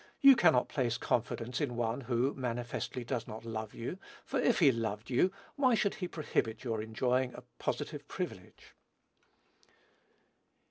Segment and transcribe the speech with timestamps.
[0.19, 4.71] you cannot place confidence in one who, manifestly, does not love you; for, if he
[4.71, 8.73] loved you, why should he prohibit your enjoying a positive privilege?"